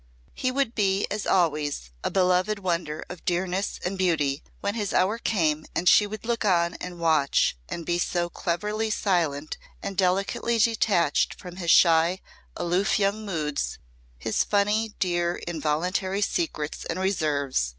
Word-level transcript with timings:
He 0.33 0.49
would 0.49 0.73
be 0.73 1.05
as 1.11 1.27
always, 1.27 1.91
a 2.03 2.09
beloved 2.09 2.57
wonder 2.57 3.05
of 3.07 3.23
dearness 3.23 3.79
and 3.85 3.99
beauty 3.99 4.41
when 4.59 4.73
his 4.73 4.95
hour 4.95 5.19
came 5.19 5.67
and 5.75 5.87
she 5.87 6.07
would 6.07 6.25
look 6.25 6.43
on 6.43 6.73
and 6.81 6.97
watch 6.99 7.55
and 7.69 7.85
be 7.85 7.99
so 7.99 8.27
cleverly 8.27 8.89
silent 8.89 9.59
and 9.83 9.95
delicately 9.95 10.57
detached 10.57 11.35
from 11.35 11.57
his 11.57 11.69
shy, 11.69 12.19
aloof 12.57 12.97
young 12.97 13.27
moods, 13.27 13.77
his 14.17 14.43
funny, 14.43 14.95
dear 14.97 15.35
involuntary 15.47 16.21
secrets 16.23 16.83
and 16.83 16.97
reserves. 16.99 17.69